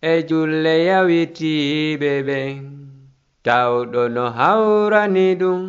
[0.00, 2.54] e julle yawitiɓe ɓen
[3.44, 5.62] tawɗo no hawrani ɗum.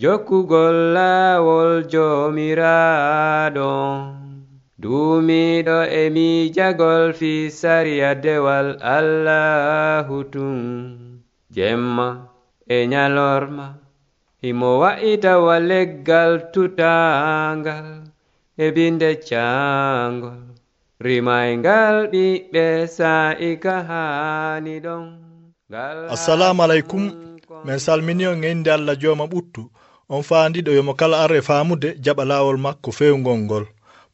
[0.00, 3.68] Jokkugol laawol jomiraɗo
[4.82, 10.58] duumiɗo e miijagol fi sariya dewal allahu tun.
[11.54, 12.08] Jemma
[12.66, 13.66] e nyalorma
[14.42, 17.88] himo wa'itawa leggal tutangal
[18.56, 20.50] e binde cangol
[21.04, 22.64] rimaygal ɓiɓɓe
[22.96, 25.04] sa'ika haani ɗon.
[26.14, 27.04] Assalamu aleykum.
[27.64, 29.62] min salmini on e inde allah jooma ɓuttu.
[30.08, 33.64] On faandiɗo yomo kala arre faamude jaɓa laawol makko fewgol ngol.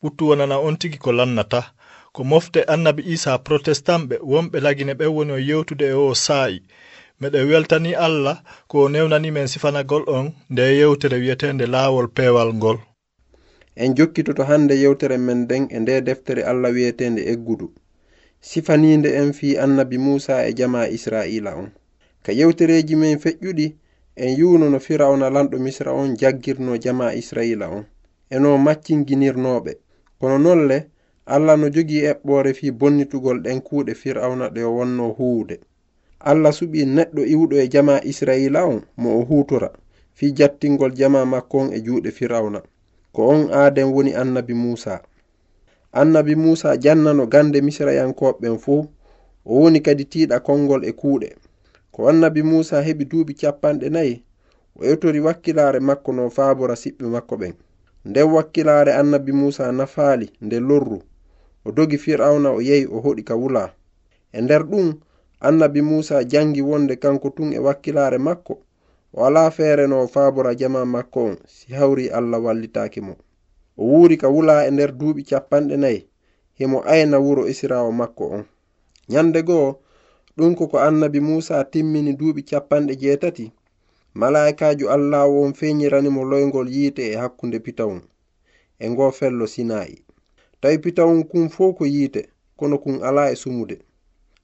[0.02, 1.62] Ɓuttu wonana on tigi ko lannata.
[2.14, 6.58] Ko mofte annabi isa protestant ɓe wonɓe lagine ɓen woni o yewtude e o saa'i.
[7.20, 8.36] Meɗen weltani allah
[8.68, 12.78] ko o newnani men sifanagol on nde yewtere wiyetende laawol peewal ngol.
[13.76, 17.66] en jokkitoto hannde yewtere men nden e nde deftere allah wiyetende eggudu
[18.40, 21.68] sifaninde en fi annabi musa e jama israila on.
[22.22, 23.66] Ka yewtereji men feƴƴuɗi
[24.16, 27.84] en yuwno no firawna lanɗo misra on jaggirno jama israila on.
[28.30, 29.72] Eno maccinginirnoɓe
[30.20, 30.86] kono nolle
[31.26, 35.60] allah no jogii eɓɓore fi bonnitugol ɗen kuuɗe firawna ɗe o wonno huwude
[36.20, 39.68] allah suɓi neɗɗo iwɗo e jama israila on mo o hutora
[40.14, 42.62] fi jattingol jama makko on e juuɗe firawna.
[43.16, 45.00] ko on aaden woni annabi musa
[45.92, 48.80] annabi musa jannano gande misrayankoɓeɓen fuu
[49.46, 51.28] o woni kadi tiiɗa konngol e kuuɗe.
[51.92, 54.14] Ko annabi musa heɓi duuɓi capanɗe nayi
[54.78, 57.54] o yetori wakkilaare makko no faabora siɓɓe makko ɓen.
[58.08, 60.98] Nden wakkilaare annabi musa nafaali nde lorru
[61.64, 63.64] o dogi fir'awna o yehi o hoɗi ka wula
[64.32, 64.86] e nder ɗum
[65.40, 68.54] annabi musa jangi wonde kanko tun e wakkilaare makko
[69.16, 73.16] wala feere no faabora jama makko on si hawri allah wallitaaki mo.
[73.78, 76.06] O wuuri ka wula e nder duuɓi capanɗe nayi
[76.54, 78.44] himo ayna wuro israwa makko on.
[79.08, 79.80] Nyande go'o
[80.36, 83.52] ɗum ko ko annabi musa timmini duuɓi capanɗe jeetati
[84.14, 88.02] malaikajo allah on feñiranimo loygol yiite e hakkunde pitawun
[88.78, 90.04] e ngo fello sinayi
[90.60, 93.78] tawi pitawun kun fo ko yiite kono kun ala e sumude.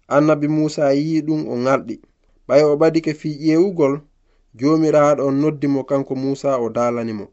[0.08, 2.00] Annabi musa yi ɗum o ŋalɗi.
[2.48, 4.00] Ɓay o ɓadike fi ƴeewugol
[4.54, 7.26] jomiraɗo on noddimo kanko musa o dalani mo.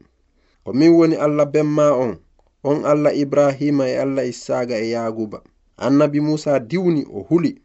[0.64, 2.18] Ko min woni allah bemma on
[2.64, 5.42] on allah ibrahima e allah issaga e yaguba.
[5.76, 7.60] Annabi musa diwni o huli.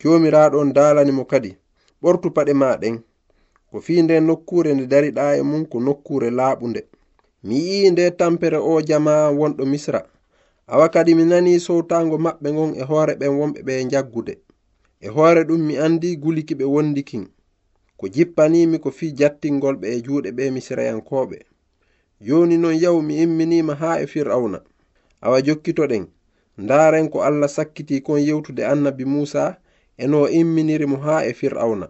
[0.00, 1.56] Jomiraɗo on dalanimo kadi
[2.02, 3.00] ɓortu paɗe maɗen.
[3.70, 6.80] Ko fi nde nokkure nde dariɗa e mum ko nokkure laaɓunde.
[7.44, 10.00] Mi yi'i nde tampere o jama wonɗo misra.
[10.66, 14.34] Awa kadi mi nani sowtago maɓɓe gon e hoore ɓen wonɓe ɓe jaggude
[15.00, 17.02] e hoore ɗum mi andi guliki ɓe wondi
[17.96, 21.38] ko jippanimi ko fi jattingol ɓe e juuɗe ɓe misrayankoɓe
[22.26, 24.58] joni noon yahu mi imminima ha e fir'auna
[25.24, 26.04] awa jokkitoɗen
[26.58, 29.60] ndaren ko allah sakkiti kon yewtude annabi musa
[29.98, 31.86] eno imminirimo ha e, e fir'auna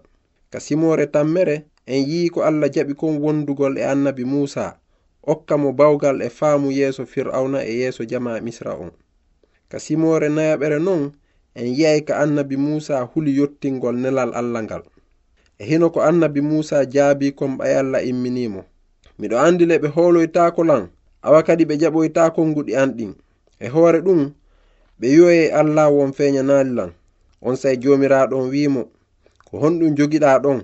[0.50, 1.56] ka simore tammere
[1.86, 4.78] en yii ko allah jaɓi kon wondugol e annabi musa
[5.22, 8.90] okka mo bawgal e faamu yeeso fir'auna e yeeso jama misra on
[9.70, 11.12] ka simore nayaɓere non
[11.54, 14.82] en yiyay ka annabi musa huli yottingol nelal allah ngal.
[15.58, 18.64] e hino ko annabi musa jaabi kon ɓay allah imminimo
[19.18, 20.84] miɗo andi le ɓe holoytako lan
[21.26, 23.12] awa kadi ɓe jaɓoytako nguɗi an ɗin.
[23.58, 24.20] E hoore ɗum
[25.00, 26.90] ɓe yoye allah won feñanali lan.
[27.42, 28.82] On sey jomiraɗon wimo
[29.48, 30.58] ko honɗum jogiɗa ɗon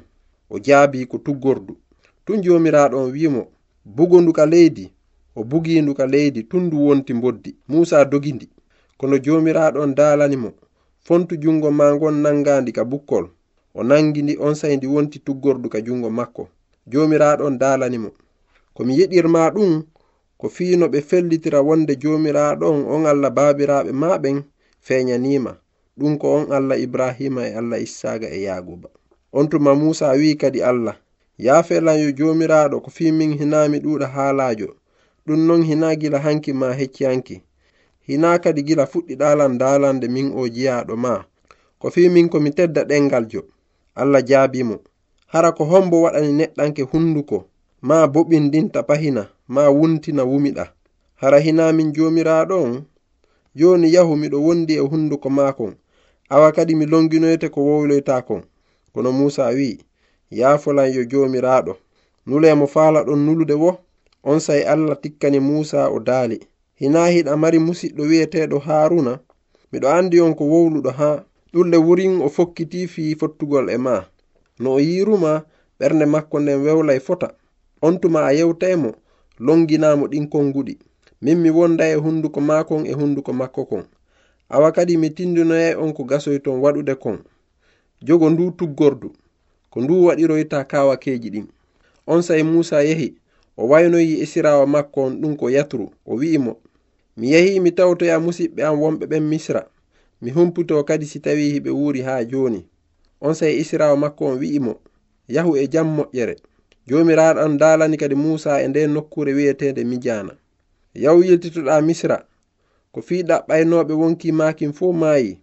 [0.51, 1.77] o jaabi ko tuggordu.
[2.25, 3.43] Tun jomiraɗon wimo
[3.85, 4.93] bugonduka leydi
[5.35, 8.49] o buginduka leydi tundu wonti boddi musa dogindi.
[8.99, 10.51] Kono jomiraɗon dalanimo
[11.07, 13.27] fontu jungo ma ngon nangandi ka bukkol.
[13.75, 16.49] o nangi ndi on sayi ndi wonti tuggordu ka jungo makko.
[16.87, 18.11] Jomiraɗon dalanimo
[18.75, 19.83] komi yiɗirma ɗum
[20.39, 24.43] ko fiino ɓe fellitira wonde jomiraɗon on allah babiraɓe maɓen
[24.87, 25.53] feñanima
[25.99, 28.89] ɗum ko on allah ibrahima e allah issaga e yaguba
[29.33, 30.97] on tuma musa wi kadi allah.
[31.39, 34.69] Yaafelanyo jomiraɗo ko fi min hinami ɗuɗa haalajo
[35.27, 37.43] ɗum non hina gila hanki ma hecci hanki
[38.07, 41.25] hina kadi gila fuɗɗi ɗalan dalande min o jiyaɗo ma.
[41.79, 43.43] Ko fi min komi tedda ɗengal jo.
[43.95, 44.79] allah jaabimo
[45.27, 47.45] hara ko hombo waɗani neɗɗanke hunduko.
[47.83, 50.65] Ma boɓindinta pahina ma wuntina wumiɗa.
[51.15, 51.93] Hara hinamin
[52.51, 52.85] on
[53.55, 55.75] joni yahu miɗo wondi e hunduko makon
[56.31, 58.43] awa kadi mi longinoyte ko wowloytakon
[58.95, 59.79] kono musa wi
[60.31, 61.77] yaafolan yo jomiraɗo
[62.27, 63.79] nulemo faala ɗon nulude wo.
[64.25, 66.39] On sai allah tikkani musa o daali.
[66.75, 69.21] Hina hiɗa mari musiɗɗo wi'eteɗo haruna
[69.73, 74.05] miɗo andi on ko wowluɗo ha ɗulle wurin o fokkiti fi fottugol e ma.
[74.59, 75.45] No o yiruma
[75.79, 77.29] ɓernde makko nden wewlay fota.
[77.83, 78.91] On tuma a yewtaymo
[79.39, 80.79] longinamo ɗin konguɗi
[81.23, 83.85] min mi wonda e hunduko makon e hunduko makko kon.
[84.49, 87.19] Awa kadi mi tindinoyay e on ko gasoyton waɗude kon.
[88.07, 89.13] Jogo ndu tuggordu
[89.71, 91.47] ko ndu waɗiroyta kawakeji ɗin.
[92.07, 93.15] On say musa yehi
[93.57, 96.57] o waynoyi e isirawa makko on ɗum ko yatru o wi'imo.
[97.17, 99.67] Mi yehi mi tawtoya musidɓe am wonɓe ɓen misra.
[100.23, 102.61] mi humputo kadi si tawi hiɓe wuuri haa jooni.
[103.21, 104.75] On sey israo makko on wi'imo
[105.29, 106.37] yahu e jam moƴƴere.
[106.87, 110.33] Joomiraaɗo an daalani kadi muusa e nde nokkure wi'etende mijana
[110.95, 112.17] yahu yiltitoɗa misra
[112.93, 115.39] ko fiiɗa ɓaynoɓe wonki makin fuu maayi.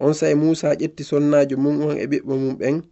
[0.00, 2.82] On sey muusa ƴetti sonnajo mum on e ɓiɓɓe mum ɓen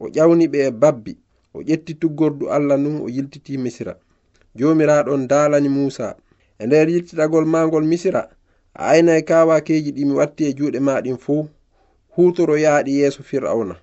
[0.00, 1.12] o ƴawni ɓe e babbi
[1.54, 3.94] o ƴetti tuggordu allah nun o yiltiti misra.
[4.58, 6.16] Joomiraaɗon daalani muusa.
[6.58, 8.28] E nder yiltitagol maagol misra
[8.74, 11.48] aynay kawakeji ɗi mi watti e juuɗe maɗin fuu
[12.16, 13.76] hutoro yaaɗi yeeso fir'auna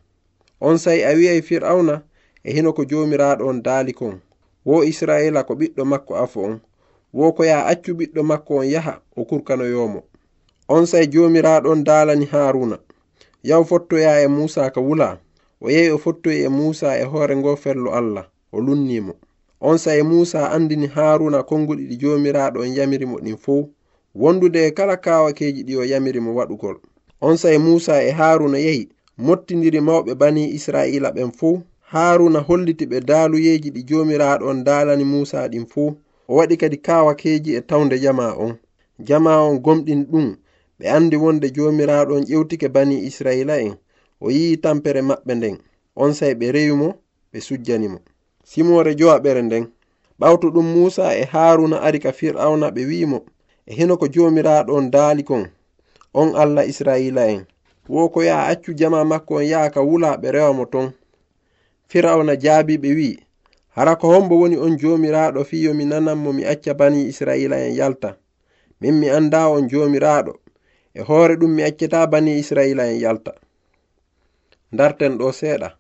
[0.61, 2.03] on sai a wi'ay fir'auna
[2.43, 4.21] e hino ko jomiraɗo on daali kon
[4.65, 6.61] wo israila ko ɓiɗɗo makko afo on.
[7.13, 10.03] Wo ko yaha accu ɓiɗɗo makko on yaha o kurkanoyomo
[10.67, 12.77] on sai jomiraɗo on daalani haruna
[13.43, 15.17] yaw fottoya e musa ka wula.
[15.61, 19.13] O yehi o fottoyi e musa e hoore ngo fello allah o lunnimo
[19.61, 23.65] on sai musa andini haruna konguɗi ɗi jomiraɗo on yamirimo ɗin fof
[24.15, 26.77] wondude e kala kawakeji ɗi o yamiri mo waɗugol.
[27.21, 31.61] On say musa e haruna yehi mottidiri mawɓe bani israila ɓen fuu.
[31.91, 35.95] Haruna holliti ɓe daaluyeji ɗi jomiraɗo on daalani musa ɗin fuu.
[36.27, 38.57] O waɗi kadi kawakeji e tawde jama on.
[39.07, 40.37] Jama on gomɗin ɗum
[40.79, 43.75] ɓe andi wonde jomiraɗo on ƴewtike bani israila en.
[44.21, 45.57] O yi'i tampere maɓɓe nden.
[45.95, 46.93] On sai ɓe rewimo
[47.33, 47.97] ɓe sujjanimo
[48.43, 49.65] simore jowaɓere nden.
[50.19, 53.19] Ɓawto ɗum musa e haruna ari ka fir'auna ɓe wi'imo
[53.69, 55.45] e heno ko jomiraɗo on daali kon
[56.13, 57.45] on allah israila en.
[57.87, 60.93] Wo ko yaha accu jama makko on yaha ka wula ɓe rewa ton.
[61.87, 63.19] Firauna jaabi ɓe wi'i
[63.75, 68.17] hara ko hombo woni on jomiraɗo fiyo mi nananmo mi acca bani israila en yalta.
[68.81, 70.33] Min mi anda on jomiraɗo
[70.93, 73.33] e hoore ɗum mi accata bani israila en yalta.
[74.71, 75.77] Darten ɗo seeɗa.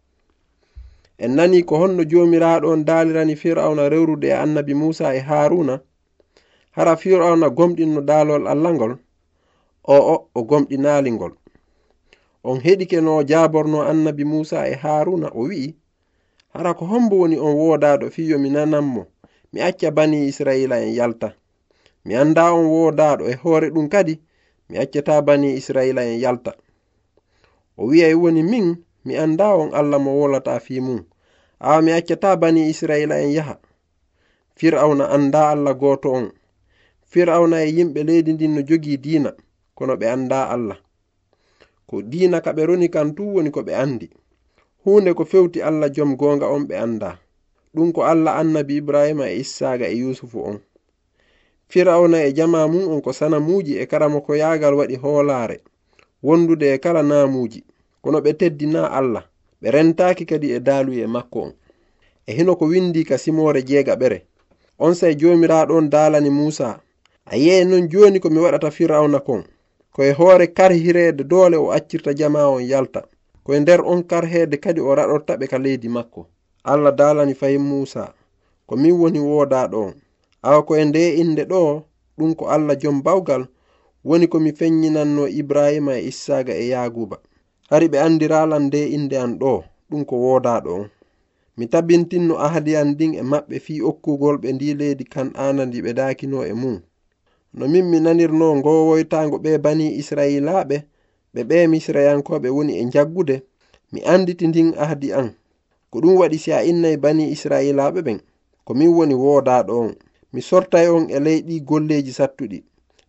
[1.17, 5.81] En nani ko honno jomiraɗo on dalirani fir'auna rewrude e annabi musa e haruna
[6.79, 8.93] hara fir'auna gomɗinno daalol allah ngol
[9.83, 9.95] o
[10.37, 11.33] o gomɗinali ngol
[12.43, 15.75] on heɗike no jaborno annabi musa e haruna o wi'i
[16.53, 19.01] hara ko hombo woni on woodaɗo fiyo mi nananmo
[19.51, 21.33] mi acca bani israila en yalta.
[22.05, 24.13] Mi anda on woodaɗo e hoore ɗum kadi
[24.69, 26.51] mi accata bani israila en yalta.
[27.77, 31.03] O wi'ay woni min mi anda on allah mo wolata fi mum.
[31.59, 33.55] Awa mi accata bani israila en yaha.
[34.55, 36.31] Fir'auna anda allah goto on
[37.11, 39.31] fir'auna e yimɓe leydi ndin no jogii diina
[39.77, 40.77] kono ɓe annda allah.
[41.87, 44.09] Ko diina ka ɓe roni kan tu woni ko ɓe anndi.
[44.85, 47.19] Hunde ko fewti allah jom goonga on ɓe annda
[47.73, 50.59] ɗum ko allah annabi ibrahima e issaga e yusufu on.
[51.67, 55.61] Fir'auna e jama mum on ko sanamuji e karama ko yagal waɗi hoolaare
[56.23, 57.63] wondude e kala naamuuji.
[58.01, 59.23] Kono ɓe teddina allah
[59.61, 61.53] ɓe rentaki kadi e daaluye makko on.
[62.27, 64.21] E hino ko windi ka simore jeega ɓere.
[64.79, 66.81] On sai joomiraaɗon daalani musa
[67.31, 69.43] a yiyai noon joni komi waɗata firawna kon.
[69.93, 73.03] Koye hoore karhirede doole o accirta jama on yalta.
[73.43, 76.25] Koye nder on karhede kadi o raɗortaɓe ka leydi makko.
[76.63, 78.13] Allah dalani fayi musa
[78.67, 79.93] ko min woni wodaɗo on.
[80.43, 81.83] Awa koye nde inde ɗo
[82.17, 83.47] ɗum ko allah jom bawgal
[84.03, 87.17] woni komi feññinanno ibrahima e issaga e yaguba
[87.69, 90.89] hari ɓe andiralan nde inde an ɗo ɗum ko wodaɗo on.
[91.57, 95.93] Mi tabintinno ahadi an ndin e maɓɓe fi okkugol ɓe ndi leydi kan anandi ɓe
[95.93, 96.81] dakino e mum
[97.53, 100.77] no min mi nanirno ngowoytago ɓe bani israilaɓe
[101.33, 103.35] ɓe ɓe misrayankoɓe woni e jaggude
[103.91, 105.27] mi anditi ndin ahdi an
[105.89, 108.19] ko ɗum waɗi si a innayi bani israilaɓe ɓen
[108.65, 109.95] ko min woni woodaɗo on.
[110.33, 112.57] Mi sortay on e leyɗi golleji sattuɗi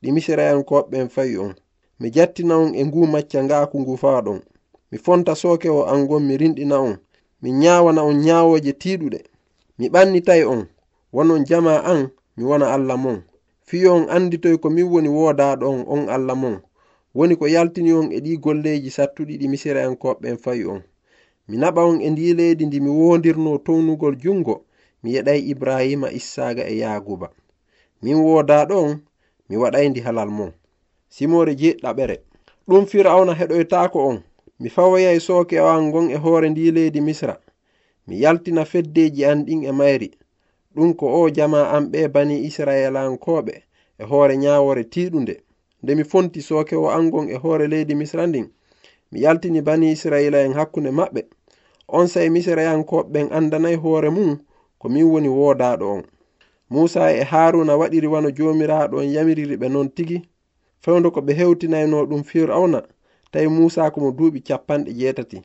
[0.03, 1.53] ɗi misrayankoɓeɓen fawi on.
[2.01, 4.41] Mi jattina on e ngu macca ngaku ngu fawaɗon
[4.91, 6.97] mi fonta sokewo an gon mi rinɗina on.
[7.43, 9.21] Mi nyawana on nyawoje tiɗuɗe
[9.79, 10.67] mi ɓannitay on
[11.13, 13.23] wonon jama an mi wona allah mon.
[13.71, 16.57] Fiyo on anditoy ko min woni wodaɗo on on allah mon.
[17.15, 20.83] Woni ko yaltini on e ɗi golleji sattuɗi ɗi misira'enkoɓɓen fayi on.
[21.49, 24.55] Mi naɓa on e ndi leydi ndi mi wondirno townugol jungo
[25.03, 27.29] mi yeɗay ibrahima issaga e yaguba.
[28.03, 28.93] Min wodaɗo on
[29.49, 30.53] mi waɗayndi halal mon.
[31.09, 32.17] Simore jeɗɗaɓere
[32.69, 34.19] ɗum firawna heɗoytako on.
[34.61, 37.35] Mi fawoyay sooke awan an gon e hoore ndi leydi misra.
[38.07, 40.11] Mi yaltina feddeji an ɗin e mayri
[40.75, 43.55] ɗum ko o jama an ɓe bani israelankoɓe
[43.99, 45.35] e hoore nyawore tiɗunde
[45.83, 48.47] nde mi fonti sooke o angon e hoore leydi misra ndin
[49.13, 51.23] mi yaltini bani israila en hakkunde maɓɓe.
[51.89, 54.39] On sa'i misrayankoɓeɓen andanayi hoore mum
[54.79, 56.03] ko min woni woodaɗo on.
[56.71, 60.19] Musa e haruna waɗiri wano jomiraɗo on yamiriri ɓe non tigi.
[60.83, 62.81] Fewdo ko ɓe hewtinayno ɗum fir'auna
[63.33, 65.43] tawi musa komo duuɓi capanɗe jeetati.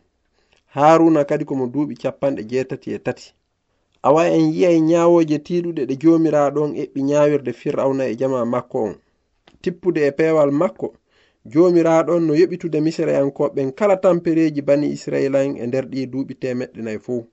[0.75, 3.33] Haruna kadi komo duuɓi capanɗe jeetati e tati
[4.05, 8.95] awa wawi en yi'ay nyawoje tiɗuɗe ɗe jomiraɗon eɓɓi nyawirde fir'auna e jama makko on.
[9.61, 10.87] Tippude e pewal makko
[11.51, 16.99] jomiraɗon no yoɓitude misra'enkoɓen kala tampereji bani israila en e nder ɗi duuɓi temeɗɗe nayi
[16.99, 17.25] fuu.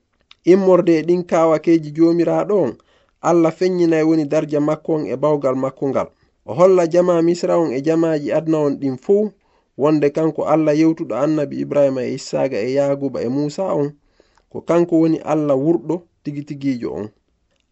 [0.45, 2.73] Immorde e ɗin kawakeji jomiraɗo on
[3.21, 6.07] allah feññinayi woni darja makko on e bawgal makko ngal.
[6.45, 9.31] O holla jama misra on e jamaji adna on ɗin fuu
[9.77, 13.93] wonde kanko allah yewtuɗo annabi ibrahima e issaga e yaguba e musa on
[14.49, 17.09] ko kanko woni allah wurɗo tigitigijo on.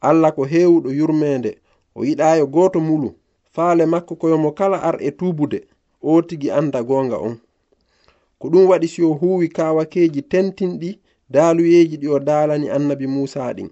[0.01, 1.57] Allah ko hewuɗo yurmede
[1.95, 3.09] o yiɗayo goto mulu.
[3.53, 5.59] Faale makko koyomo kala ar e tubude
[6.01, 7.37] o tigi anda gonga on.
[8.39, 13.69] Ko ɗum waɗi si o huwi kawakeji tentinɗi daaluyeji ɗi o daalani annabi musa ɗin.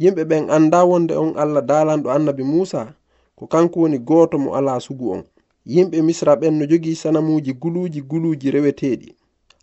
[0.00, 2.94] Yimɓe ɓen anda wonde on allah daalanɗo annabi musa
[3.36, 5.22] ko kanko woni gooto mo ala sugu on.
[5.66, 9.14] Yimɓe misra ɓen no jogii sanamuuji guluuji guluuji reweteeɗi.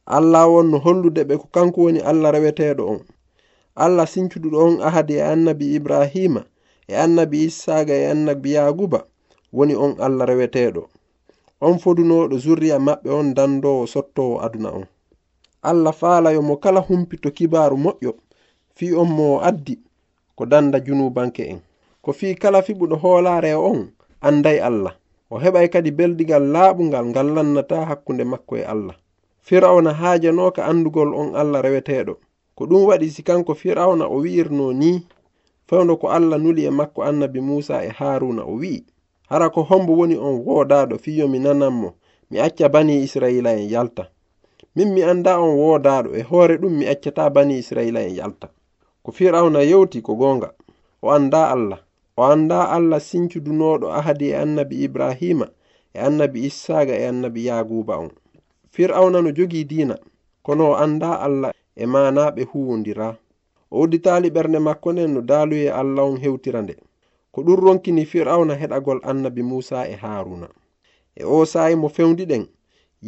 [0.05, 2.99] Allah won no hollude ɓe ko kanko woni allah reweteeɗo on.
[3.75, 6.41] allah sincuɗuɗo on ahadi e annabi ibrahima
[6.87, 8.99] e annabi issaga e annabi yaguba
[9.53, 10.83] woni on allah reweteɗo
[11.61, 14.85] on fodunoɗo zurriya maɓɓe on dandowo sottowo aduna on.
[15.63, 18.11] Allah faalayo mo kala humpito kibaru moƴƴo
[18.75, 19.79] fi on mo addi
[20.35, 21.59] ko danda junubanke en.
[22.03, 23.89] Ko fi kala fiɓuɗo hoolare e on
[24.21, 24.93] anday allah.
[25.29, 28.95] O heɓay kadi beldigal laaɓungal ngal lannata hakkunde makko e allah.
[29.41, 32.13] Firawna haajanoka andugol on allah reweteɗo
[32.55, 35.03] ko ɗum waɗi si kanko firawna o wi'irno ni
[35.67, 38.85] fewdo ko allah nuli e makko annabi musa e haruna o wi'i.
[39.29, 41.93] Hara ko hombo woni on woodaɗo fiyomi nananmo
[42.29, 44.09] mi acca bani israila en yalta.
[44.75, 48.49] Min mi anda on woodaɗo e hoore ɗum mi accata bani israila en yalta.
[49.03, 50.53] Ko firawna yewti ko gonga
[51.01, 51.79] o anda allah.
[52.17, 55.49] O anda allah sincudunoɗo ahadi e annabi ibrahima
[55.93, 58.11] e annabi issaga e annabi yaguba on.
[58.71, 59.97] Fir'auna no jogi dina
[60.43, 63.07] kono o anda allah e ma ɓe huwodira
[63.71, 66.75] o udditali ɓernde makko nden no daluye allah on hewtira nde.
[67.31, 70.47] Ko ɗum ronkini fir'auna heɗagol annabi musa e haruna.
[71.15, 72.43] E o saayi mo fewdiɗen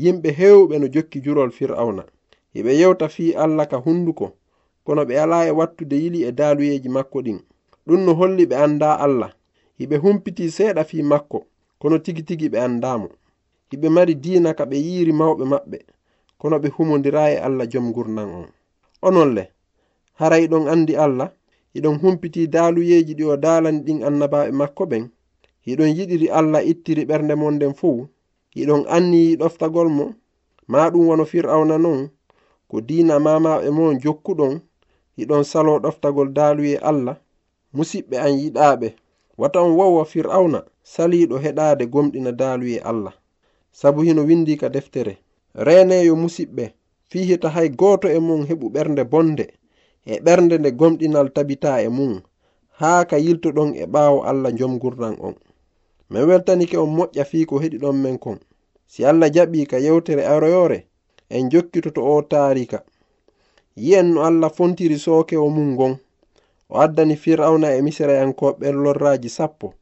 [0.01, 2.03] yimɓe hewɓe no jokki jurol fir'auna
[2.55, 4.25] hiɓe yewta fi allah ka hunduko
[4.85, 7.39] kono ɓe ala e wattude yili e daluyeji makko ɗin.
[7.87, 9.31] Ɗum no holli ɓe anda allah.
[9.79, 11.45] Hiɓe humpiti seeɗa fi makko
[11.79, 13.09] kono tigi tigi ɓe andamo
[13.71, 15.77] hiɓe mari dina ka ɓe yiiri mawɓe maɓɓe
[16.39, 18.47] kono ɓe humodira e allah jom gurnan on.
[19.01, 19.43] onolle
[20.19, 21.29] hara iɗon andi allah
[21.77, 25.03] iɗon humpiti daluyeji ɗi o dalani ɗin annabaɓe makko ɓen.
[25.65, 28.07] Hiɗon yiɗiri allah ittiri ɓernde mon nden fuu.
[28.55, 30.05] Hiɗon anniyi ɗoftagol mo.
[30.71, 32.09] Ma ɗum wono fir'auna non
[32.69, 34.53] ko dina mamaɓe mon jokkuɗon.
[35.17, 37.17] Hiɗon salo ɗoftagol daluye allah.
[37.75, 38.87] Musidɓe an yiɗaɓe
[39.37, 43.13] wata on wowa fir'auna saliɗo heɗade gomɗina daluye allah.
[43.71, 45.17] Sabu hino windi ka deftere.
[45.53, 46.73] Reneyo musidɓe
[47.09, 49.45] fihi ta hay gooto e mum heɓu ɓernde bonde
[50.05, 52.21] e ɓernde nde gomɗinal tabita e mum
[52.79, 55.35] haa ka yiltoɗon e ɓaawo allah jomgurdan on.
[56.09, 58.39] Min weltanike on moƴƴa fii ko heɗi ɗon men kon.
[58.87, 60.87] Si allah jaɓi ka yewtere aroyore
[61.29, 62.83] en jokkitoto o taarika
[63.75, 65.97] yi'en no allah fontiri sookewo mum ngon
[66.69, 69.73] o addani fir'auna e misrayankoɓe lorraji sappo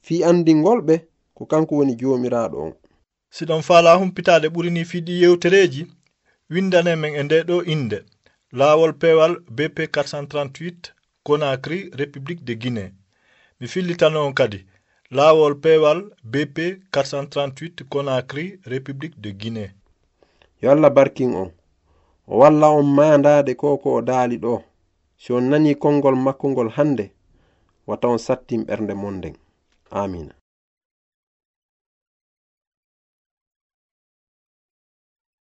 [0.00, 0.94] fi andingolɓe
[1.34, 2.72] ko kanko woni jomiraɗo on.
[3.30, 5.86] Siɗon faala humpitade ɓurini fiɗi yewtereji
[6.50, 7.98] windane men e nde ɗo inde.
[8.58, 10.92] Laawol pewal bp 438
[11.26, 12.90] conakry république de guinée.
[13.60, 14.60] Mi fillitano on kadi
[15.10, 15.98] laawol pewal
[16.32, 16.56] bp
[16.92, 19.70] 438 conakry république de guinée.
[20.62, 21.50] Yo allah barkin on.
[22.26, 24.62] O walla on maandade ko ko o daali ɗo.
[25.18, 27.10] Si on nani konngol makko ngol hannde
[27.86, 29.34] wata on sattin ɓernde mon nden
[29.90, 30.34] amina